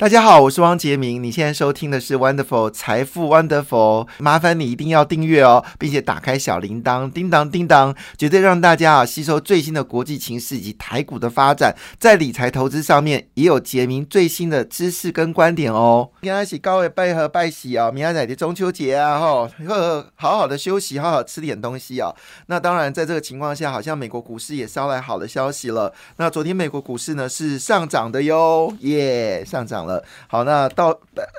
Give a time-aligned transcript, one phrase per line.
[0.00, 1.22] 大家好，我是汪杰明。
[1.22, 16.08] 你现在收听的是 Wonderful 财富 Wonderful，麻烦你一定要订阅哦，并且打开小铃铛，叮当叮当，绝对让大家啊吸收最新的国际情势以及台股的发展，在理财投资上面也有杰明最新的知识跟观点哦。
[16.22, 22.10] 明天起高位拜和拜喜啊，明天仔的中秋节啊，吼，呵，好好的休息，好好吃点东西啊。
[22.46, 25.92] 那当然，在这个情况下，好像美国股市也捎来好的消息了。
[26.16, 29.89] 那昨天美国股市呢是上涨的哟，耶，上涨了。
[30.26, 30.88] 好，那到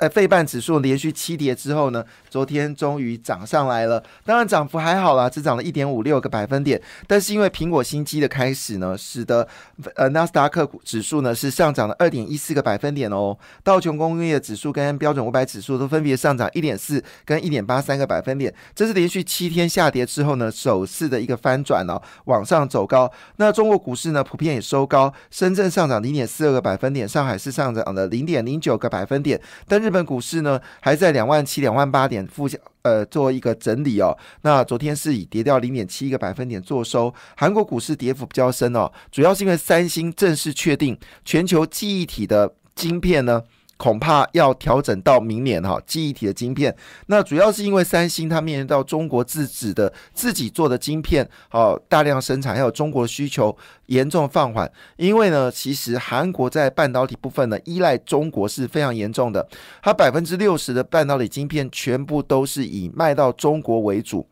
[0.00, 4.02] 呃费半指数连续七跌之后呢，昨天终于涨上来了。
[4.24, 6.80] 当然涨幅还好啦，只涨了一点五六个百分点。
[7.06, 9.46] 但是因为苹果新机的开始呢，使得
[9.94, 13.38] 呃纳斯达克指数呢是上涨了二点一四个百分点哦。
[13.62, 18.52] 道琼工业指数跟标准五百指数都分别上涨一点四跟一点八三个百分点。
[18.74, 23.10] 这是连续七天下跌之后呢，首次的一个翻转哦，往上走高。
[23.36, 28.41] 那中国股市呢，普遍也收高，深圳上涨零点四二个百分点，上海是上涨了零点。
[28.44, 34.16] 零九个百分点，但日本股市呢还在两万七、两万八点附近，呃，做一个整理哦。
[34.42, 37.12] 那昨天是以跌掉零点七一个百分点做收。
[37.36, 43.42] 韩国股市跌幅比较深哦，主要是因为三星正式确定全球记忆体的晶片呢。
[43.82, 46.72] 恐怕要调整到明年哈，记忆体的晶片，
[47.06, 54.70] 那主要是因为三星它面临到中国自制的自己做的晶片，哦，大量生产，还有中国需求严重放缓。
[54.96, 59.44] 因为呢，其实韩国在半导体部分呢，依赖中国是非常严重的，
[59.82, 64.24] 它百分之六十的半导体晶片全部都是以卖到中国为主。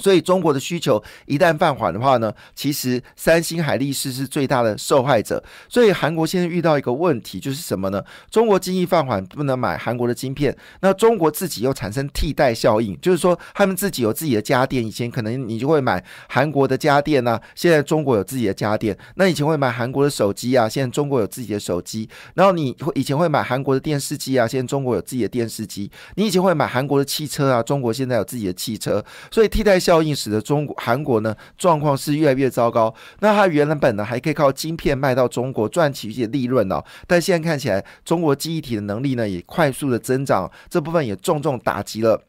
[0.00, 5.42] 所以中国的需求一旦放缓的话呢，其实三星、海力士是最大的受害者。
[5.68, 8.02] 所以韩国现在遇到一个问题，就是什么呢？
[8.30, 18.96] 中国经济放缓，不能买韩国的晶片，那中国自己又产生替代效应，就是说他们自己有自己的家电，以前可能你就会买韩国的家电啊，现在中国有自己的家电。
[19.16, 22.08] 那以前会买韩国的手机啊，现在中国有自己的手机。
[22.34, 25.90] 然后你会以前会买韩国的电视机啊，现在中国有自己的电视机。
[26.14, 29.04] 你以前会买韩国的汽车啊，中国现在有自己的汽车。
[29.30, 29.89] 所以替代效。
[29.90, 32.94] 效应使得中国、韩国呢状况是越来越糟糕。
[33.18, 42.22] 那它原来本呢还可以靠晶片卖到中国赚取一些利润呢，但现在看起来中国记忆体的能力呢也快速的增长，这部分也重重打击了。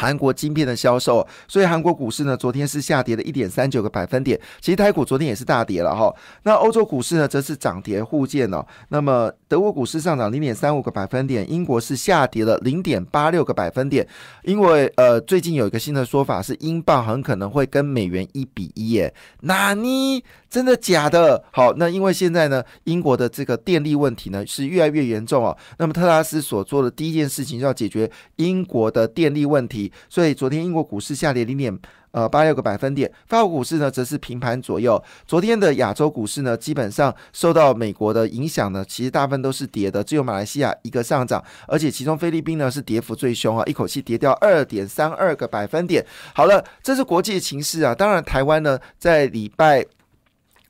[0.00, 4.40] 韩国晶片的销售，所以韩国股市呢，昨天是下跌了一点三九个百分点。
[4.58, 6.10] 其实台股昨天也是大跌了哈。
[6.44, 8.64] 那欧洲股市呢，则是涨跌互见哦。
[8.88, 14.08] 那么德国股市上涨零点三五个百分点，英国是下跌了零点八六个百分点。
[14.44, 19.12] 因为呃，最近有一个新的说法是，英镑很可能会跟美元一比一耶。
[19.40, 21.44] 那你真的假的？
[21.50, 25.54] 好，那因为现在呢，英国的这个电力问题呢是越来越严重哦。
[25.76, 29.89] 那么特拉斯所做的第一件事情，就要解决英国的电力问题。
[30.08, 31.78] 所以昨天英国股市下跌零点
[32.12, 35.02] 呃八六个百分点，法国股市呢则是平盘左右。
[35.26, 46.04] 昨天的亚洲股市呢，基本上受到美国的影响呢，其实大部分都是跌的，只有马来西亚一个上涨，而且其中菲律宾呢是跌幅最凶啊，一口气跌掉二点三二个百分点。
[46.34, 49.86] 好了，这是国际情势啊，当然台湾呢在礼拜。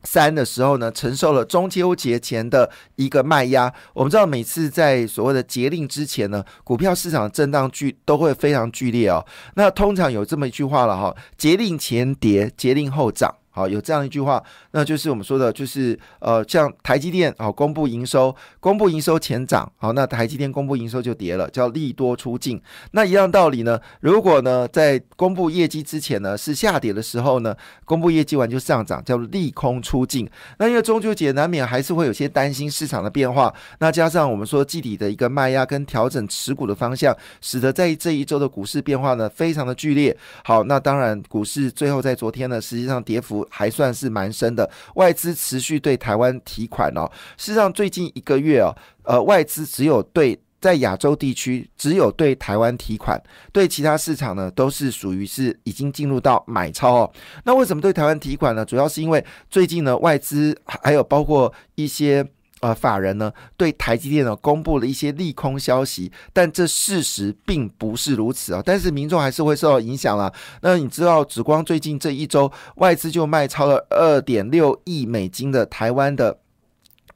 [0.03, 3.73] 三的时候呢，承受了中秋节前的一个卖压。
[3.93, 9.25] 我们知道，每次在所谓的节令之前呢，股票市场震荡剧都会非常剧烈哦。
[9.55, 13.35] 那通常有这么一句话了哈：节令前跌，节令后涨。
[13.53, 22.63] 好，有这样一句话，那就是我们说的，就是呃，像台积电好公布营收，公布营收前涨，好，那台积电公布营收就跌了，叫利多出尽。
[22.93, 27.53] 那一样道理呢，如果呢在公布业绩之前呢是下跌的时候呢，
[27.85, 30.31] 公布业绩完就上涨，叫利空出尽。
[30.59, 40.17] 那因为中秋节难免还是会有些担心市场的变化，那加上我们说季底的一个卖压跟调整持股的方向，使得在这一周的股市变化呢非常的剧烈。
[40.45, 43.40] 好，那当然股市最后在昨天呢，实际上跌幅。
[43.49, 47.11] 还算是蛮深的，外资持续对台湾提款哦。
[47.37, 48.75] 事实上，最近一个月哦，
[49.05, 53.21] 呃，外资只有对在亚洲地区只有对台湾提款，
[53.53, 57.13] 对其他市场呢都是属于是已经进入到买超哦。
[57.45, 58.65] 那为什么对台湾提款呢？
[58.65, 62.27] 主要是因为最近呢外资还有包括一些。
[62.61, 68.63] 呃，法人呢对台积电呢公布了一些利空消息，但这事实并不是如此啊。
[68.65, 70.31] 但是民众还是会受到影响了。
[70.61, 76.39] 那你知道，紫光最近这一周外资就卖超了二点六亿美金的台湾的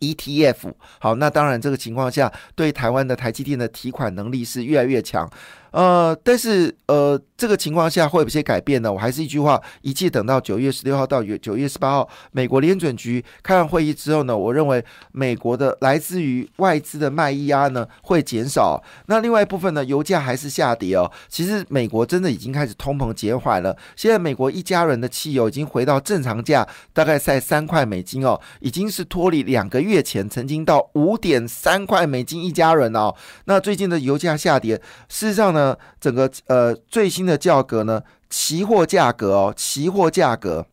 [0.00, 0.72] ETF。
[0.98, 5.30] 好，那当然这个情况下，对台湾的台积电的提款能力是越来越强。
[5.74, 8.92] 呃，但是呃，这个情况下会有些改变呢？
[8.92, 18.80] 我还是一句话，一切等到九月十六号到九月十八号，美国联准局开完会议之后呢，我认为美国的来自于外资的卖压呢会减少。
[19.06, 21.10] 那另外一部分呢，油价还是下跌哦。
[21.28, 23.76] 其实美国真的已经开始通膨减缓了。
[23.96, 33.12] 现在美国一家人的汽油已经回到正常价，大概在三块美金哦，已经是脱离两个月前曾经到五点三块美金一家人哦。
[33.46, 35.63] 那最近的油价下跌，事实上呢？
[36.00, 40.66] 整个呃最新的价格呢，期货价格哦，期货价格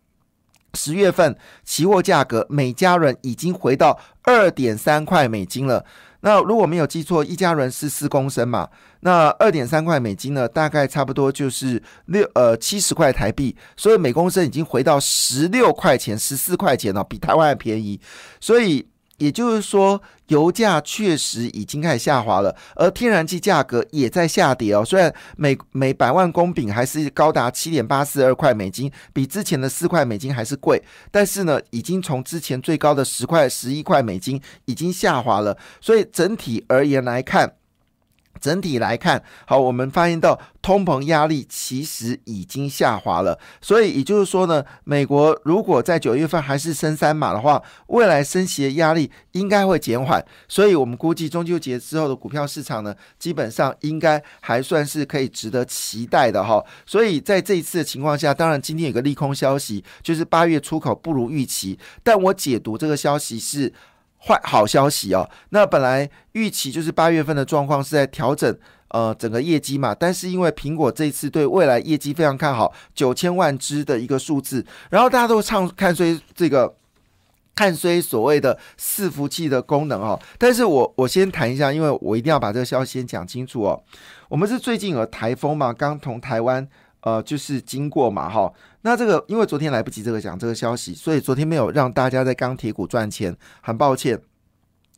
[0.73, 5.85] 十月份期货价格每家人已经回到二点三块美金了。
[6.21, 8.69] 那如果没有记错，一家人是四公升嘛，
[9.01, 17.99] 那二点三块美金呢，大概差不多就是六呃七十块台币，所以每公升已经回到十六块钱、十四块钱了，比台湾还便宜，
[18.39, 18.87] 所以。
[19.21, 24.83] 也就是说，油价确实已经开始下滑了，而天然气价格也在下跌哦。
[24.83, 30.81] 虽然每每百万公饼还是高达七点八四二块美金，比之前的四块美金还是贵，
[31.11, 35.55] 但是呢，已经从之前最高的十块、十一块美金已经下滑了。
[35.79, 37.53] 所以整体而言来看。
[38.39, 56.63] 整体来看，好，我们发现到通膨压力其实已经下滑了，所以也就是说呢，美国如果在九月份还是升三码的话，未来升息的压力应该会减缓，所以我们估计中秋节之后的股票市场呢，基本上应该还算是可以值得期待的哈。
[56.85, 63.71] 所以在这一次的情况下，当然今天有个利空消息，就是八月出口不如预期，但我解读这个消息是。
[64.27, 68.55] 坏好消息哦，那本来预期就是八月份的状况是在调整
[68.89, 76.75] 呃整个业绩嘛，但是因为苹果这次对未来业绩非常看好，九千万只的一个数字，然后大家都唱看衰这个
[77.55, 83.83] 看衰所谓的伺服器的功能哦，但是我我先谈一下，因为我一定要把这个消息先讲清楚哦，
[84.29, 86.67] 我们是最近有台风嘛，刚从台湾。
[87.03, 88.53] 呃，就是经过嘛，哈，
[88.83, 94.19] 那这个因为昨天来不及这个讲这个消息，所以昨天没有让大家在钢铁股赚钱，很抱歉。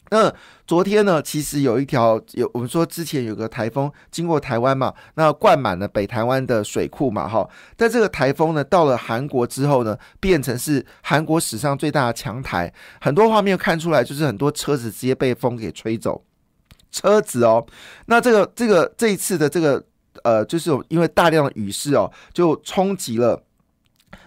[0.09, 0.31] 那
[0.67, 12.71] 昨天呢，其实有一条有我们说之前有个台风经过台湾嘛，那灌满了北台湾的水库嘛，哈，但这个台风呢到了韩国之后呢，变成是韩国史上最大的强台，
[13.01, 16.23] 很多画面看出来就是很多车子直接被风给吹走，
[16.91, 17.65] 车子哦，
[18.05, 19.83] 那这个这个这一次的这个。
[20.23, 23.43] 呃，就是因为大量的雨势哦，就冲击了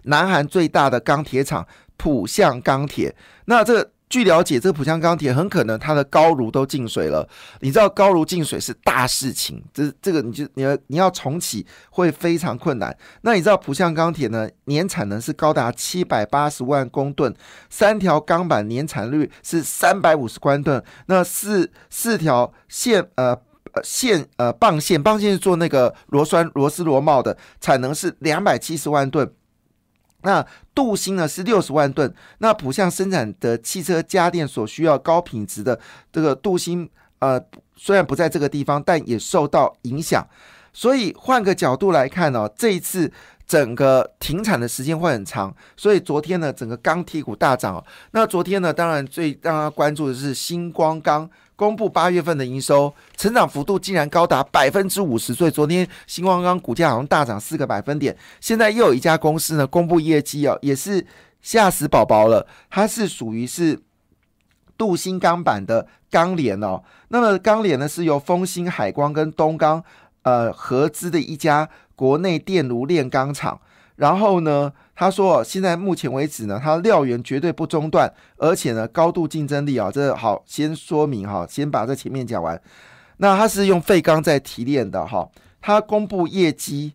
[0.07, 1.67] 南韩最大的钢铁厂
[1.97, 3.15] 浦项钢铁。
[3.45, 7.29] 那这个据了解，这个浦项钢铁很可能它的高炉都进水了。
[7.61, 12.97] 你知道高炉进水是大事情，这这个你就你要你要重启会非常困难。
[13.23, 17.35] 那你知道浦项钢铁呢年产能是高达七百八十万公吨，
[17.69, 23.37] 三条钢板年产率是三百五十公吨，那四四条线呃。
[23.83, 29.31] 线呃棒线棒线是做那个螺栓螺丝螺帽的，产能是两百七十万吨。
[30.27, 30.45] 那
[30.75, 32.13] 镀锌呢是六十万吨。
[32.39, 35.79] 那浦项生产的汽车家电所需要高品质的
[36.13, 36.91] 这个镀锌，
[37.21, 37.41] 呃
[37.77, 40.27] 虽然不在这个地方，但也受到影响。
[40.73, 43.11] 所以换个角度来看呢，这一次
[43.47, 45.55] 整个停产的时间会很长。
[45.77, 47.85] 所以昨天呢，整个钢铁股大涨。
[48.11, 51.29] 那昨天呢，当然最让他关注的是星光钢。
[51.59, 58.15] 公布八月份的营收成长幅度竟然高达百分之五十，所以昨天星光钢股价好像大涨四个百分点。
[58.43, 61.07] 现在又有一家公司呢公布业绩哦，也是
[61.41, 62.47] 吓死宝宝了。
[62.69, 63.81] 它是属于是
[64.77, 66.83] 镀锌钢板的钢联哦。
[67.09, 69.83] 那么钢联呢是由丰兴海光跟东钢
[70.25, 71.67] 呃合资的一家
[71.97, 73.61] 国内电炉炼钢厂。
[73.97, 74.73] 然后呢？
[74.95, 82.59] 他说，现在目前为止呢，它料源绝对不中断，而且呢，高度竞争力啊，这好先说明哈，先把这前面讲完。
[83.19, 85.29] 那它是用废钢在提炼的哈，
[85.61, 86.95] 它公布业绩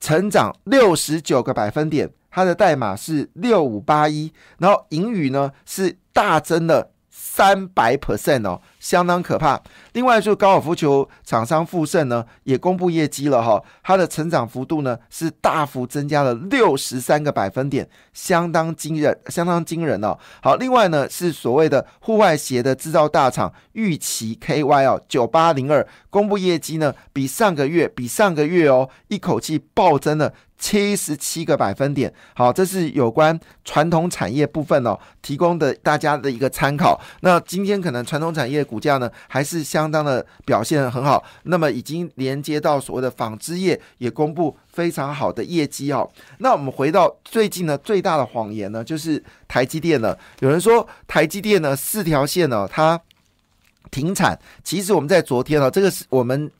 [0.00, 6.92] 成长六十九个百分点，它的代码是六五八一，然后盈余呢是大增了
[7.22, 8.62] 三百 percent 哦。
[8.78, 9.60] 相当可怕。
[9.92, 20.18] 另外，就高尔夫球厂商富盛呢，也公布业绩了哈，它的成长幅度呢是大幅增加了六十三个百分点，相当惊人，相当惊人哦。
[20.42, 32.14] 好，另外呢是所谓的户外鞋的制造大厂玉琪 KY 哦，九八零二公布业绩呢，比上个月比上个月哦，一口气暴增了七十七个百分点。
[32.36, 37.00] 好，这是有关传统产业部分哦，提供的大家的一个参考。
[37.22, 38.60] 那今天可能传统产业。
[38.70, 46.08] 股价呢还是相当的表现很好，那么已经连接到所谓的纺织业也公布非常好的业绩哦。
[46.38, 50.16] 那我们回到最近呢最大的谎言呢就是台积电了。
[50.40, 53.00] 有人说台积电呢四条线呢它
[53.90, 56.50] 停产，其实我们在昨天啊，这个是我们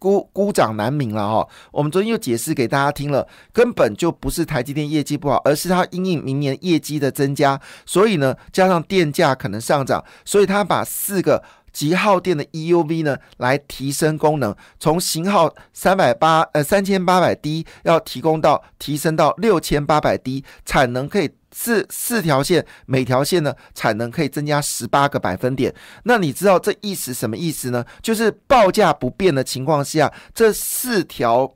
[0.00, 1.48] 孤孤掌难鸣了哈。
[1.70, 11.40] 我们昨天又解释给大家听了，根本就不是台积电业绩不好，而是它因应明年业绩的增加，所以呢，加上电价可能上涨，所以它把四个。
[11.72, 25.74] 极耗电的 EUV 呢，来提升功能，从型号三百八呃三千八百 D 要提供到提升到六千八百 D，产能可以四四条线，每条线呢产能可以增加十八个百分点。
[26.04, 27.84] 那你知道这意思什么意思呢？
[28.02, 31.54] 就是报价不变的情况下，这四条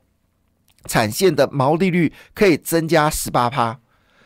[0.85, 3.79] 产线的毛利率可以增加十八趴。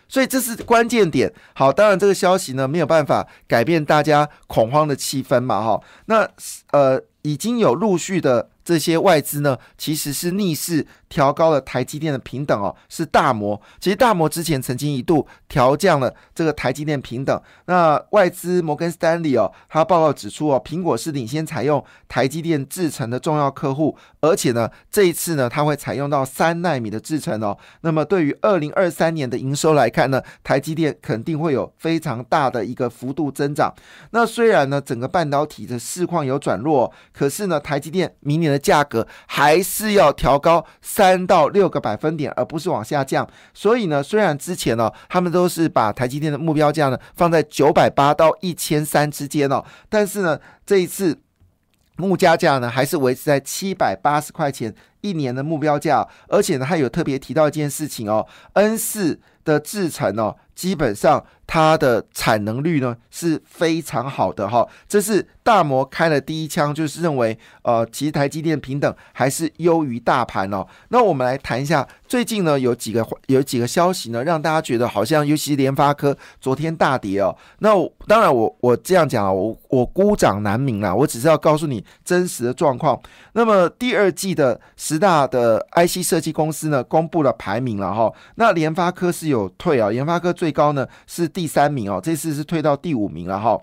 [0.10, 1.32] 所以这是关键点。
[1.54, 5.82] 好，当然这个消息呢没有办法改变大家恐慌的气氛嘛，哈。
[6.08, 6.28] 那
[6.72, 8.50] 呃，已经有陆续的。
[8.70, 13.60] 这些外资呢，其实是逆势调高了台积电的平等哦，是大摩。
[13.80, 17.42] 其实大摩之前曾经一度调降了这个台积电平等。
[17.66, 27.58] 那外资摩根斯丹利哦，他报告指出哦，苹果是领先采用台积电制程的重要客户，而且呢，这一次呢，它会采用到三纳米的制程哦。
[27.82, 33.74] 那么对于二零二三年的营收来看呢，台积电肯定会有非常大的一个幅度增长。
[34.12, 43.28] 那虽然呢，整个半导体的市况有转弱，可是呢，台积电明年的价格还是要调高三到六个百分点，而不是往下降。
[43.54, 51.18] 所以呢，虽然之前呢，他们都是把台积电的目标价呢放在九百八到一千三之间哦，但是呢，这一次
[51.96, 61.24] 目加价呢还是维持在七百八十块钱一年的目标价，而且呢，还有特别提到一件事情哦，N 四的制程哦，基本上。
[61.52, 70.64] 它的产能率呢是非常好的哈，这是大摩开了第一枪，就是认为呃，其实台积电平等还是优于大盘哦。
[70.90, 77.36] 那我们来谈一下最近呢有几个有几个消息呢，让大家觉得好像尤其联发科昨天大跌哦。
[77.62, 77.72] 那
[78.06, 83.02] 当然我我这样讲啊，我我孤掌难鸣啦，我只是要告诉你真实的状况。
[83.34, 91.28] 那么第二季的十大的 IC 设计公司呢公布了排名了哈，那联发科是有退啊，联发科最最高呢是。
[91.28, 93.56] 第三名哦，这次是退到第五名了哈。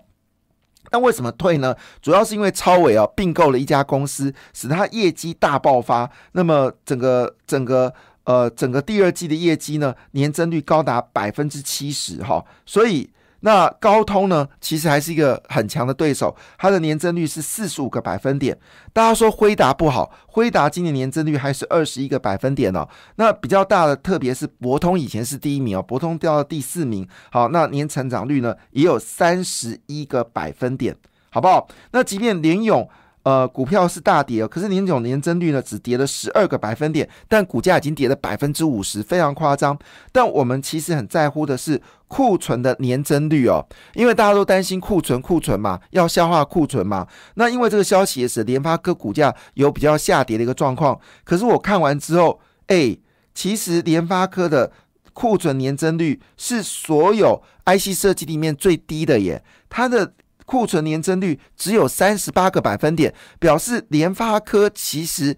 [0.91, 1.75] 那为什么退呢？
[2.01, 6.09] 主要是因为超伟啊并购了一家公司，使它业绩大爆发。
[6.31, 13.09] 那么整个整个呃整个第二季的业绩呢，年增率高达百分之七十哈，所以。
[13.47, 18.59] 那高通呢，其实还是一个很强的对手，它的年增率是四十五个百分点。
[18.91, 22.85] 大家说辉达不好，辉达今年年增率还是二十一个百分点哦。
[23.15, 27.07] 那比较大的，特别是博通以前是第一名哦，博通掉到第四名。
[27.31, 30.93] 好，那年成长率呢也有三十一个百分点，
[31.29, 31.69] 好不好？
[31.91, 32.89] 那即便联勇。
[33.27, 39.77] 呃，股票是大跌可是年总年增率呢只跌了十二个百分点，但股价已经跌了百分之五十，非常夸张。
[40.13, 47.05] 但我们其实很在乎的是库存的年增率哦，因为大家都担心库存，库存嘛，要消化库存嘛。
[47.33, 50.97] 那因为这个消息也是联发科股价有比较下跌的一个状况。
[51.25, 52.95] 可是我看完之后，哎，
[53.33, 54.71] 其实联发科的
[55.11, 60.13] 库存年增率是所有 IC 设计里面最低的耶，它的。
[60.47, 65.35] 库存年增率只有三十八个百分点，表示联发科其实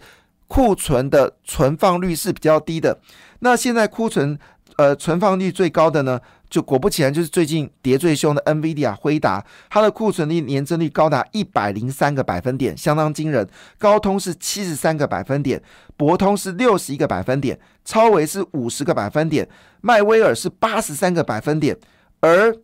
[0.48, 3.00] 库存的存放率是比较低的。
[3.40, 4.38] 那现在库存
[4.78, 13.50] 呃存放率最高的呢，就果不其然就是最近跌最凶的 NVIDIA 辉达，它的库存率年增率高达一百零三个百分点，相当惊人。
[13.80, 15.60] 高通是七十三个百分点，
[15.98, 19.50] 博通是六十一个百分点，超维是五十个百分点，
[19.82, 21.76] 迈威尔是八十三个百分点，
[22.22, 22.56] 而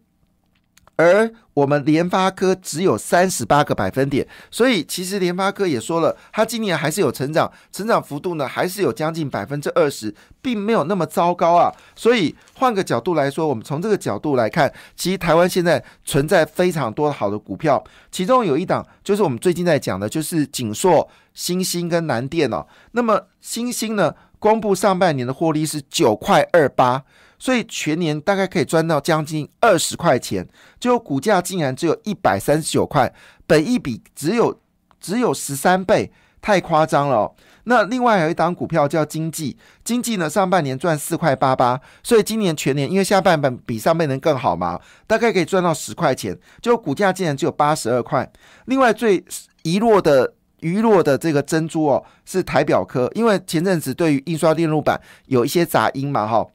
[0.97, 11.71] 而我们联发科只有三十八个百分点，所以其实联发科也说了，它今年还是有成长，成长幅度呢还是有将近百分之二十，并没有那么糟糕啊。
[11.95, 22.65] 所以换个角度来说，我们从这个角度来看，其实台湾现在存在非常多好的股票，其中有一档就是我们最近在讲的，就是景硕、新兴跟南电哦。
[22.91, 27.03] 那么新兴呢，公布上半年的获利是九块二八。
[27.37, 30.47] 所以全年大概可以赚到将近二十块钱，
[30.79, 33.13] 就股价竟然只有一百三十九块，
[33.45, 34.59] 本一比只有
[34.99, 36.11] 只有十三倍，
[36.41, 37.33] 太夸张了。
[37.67, 48.31] 那另外还有一档股票叫经济，经济呢上半年赚四块八八，所以今年全年因为下半本比上半年更好嘛，大概可以赚到十块钱，就股价竟然只有八十二块。
[48.65, 49.23] 另外最
[49.63, 56.45] 遗落的余落的这个珍珠哦，是台表科，因为前阵子对于印刷电路板有一些杂音嘛，哈。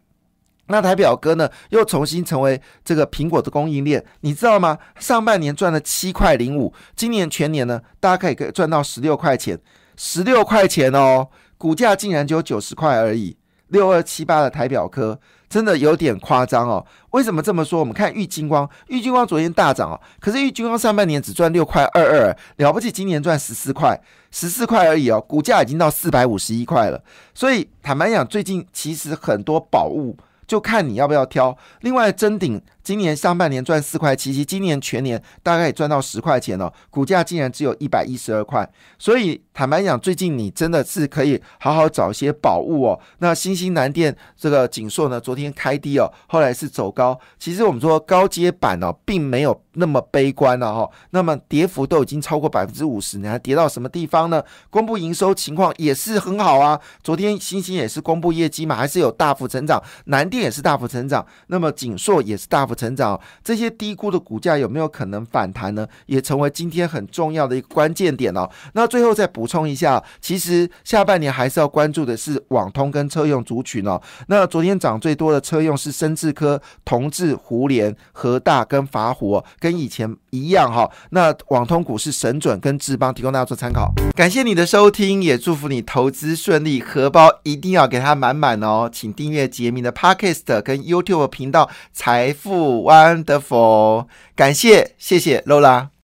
[0.70, 4.78] 那台表哥呢，又重新成为这个苹果的供应链，你知道吗？
[4.98, 9.58] 上半年赚了七块零五，今年全年呢，大家可以赚到十六块钱，
[9.96, 13.36] 十六块钱哦，股价竟然只有九十块而已。
[13.68, 15.16] 六二七八的台表科，
[15.48, 16.84] 真的有点夸张哦。
[17.10, 17.78] 为什么这么说？
[17.78, 23.96] 我们看玉金光，玉金光昨天大涨哦，可是玉金光上半年只赚六块二二，了不起，今年赚十四块，
[24.32, 27.00] 十四块而已哦，股价已经到四百五十一块了。
[27.32, 30.16] 所以坦白讲，最近其实很多宝物。
[30.50, 31.56] 就看你要不要挑。
[31.82, 38.68] 另外，真顶今年上半年赚四块七七，今年全年大概也赚到十块钱了，股价竟然只有一百一十二块。
[38.98, 42.98] 所以坦白讲，最近你真的是可以好好找一些宝物哦。
[43.18, 47.16] 那新兴南电这个锦硕呢，昨天开低哦，后来是走高。
[47.38, 50.90] 其实我们说高阶版哦，并没有那么悲观了哈。
[51.10, 54.42] 那么跌幅都已经超过百分之五十，你还跌到什么地方呢？
[54.68, 56.80] 公布营收情况也是很好啊。
[57.04, 59.80] 昨天新兴也是公布业绩嘛，还是有大幅成长。
[60.06, 60.40] 南电。
[60.40, 65.86] 也是大幅成长，那么锦硕也是大幅成长，这些低估的股价有没有可能反弹呢？
[66.06, 68.48] 也成为今天很重要的一个关键点哦。
[68.72, 74.00] 那最后再补充一下，其实下半年还是要关注的是网通跟车用族群哦。
[74.28, 80.90] 那昨天涨最多的车用是深智科、同智、胡联、和大跟法虎，跟以前一样哈。
[81.10, 83.92] 那网通股是神准跟智邦，提供大家做参考。
[84.16, 88.88] 感谢你的收听，也祝福你投资顺利，荷包一定要给它满满哦。
[88.90, 90.30] 请订阅杰明的 Pocket。
[90.62, 95.90] 跟 YouTube 频道财富 Wonderful，感谢谢谢 Lola。